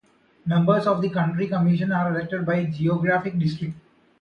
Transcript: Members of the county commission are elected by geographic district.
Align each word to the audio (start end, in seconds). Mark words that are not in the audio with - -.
Members 0.47 0.87
of 0.87 0.99
the 0.99 1.11
county 1.11 1.47
commission 1.47 1.91
are 1.91 2.09
elected 2.09 2.43
by 2.43 2.63
geographic 2.63 3.37
district. 3.37 3.75